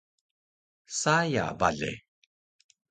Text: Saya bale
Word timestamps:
Saya 1.01 1.45
bale 1.59 1.91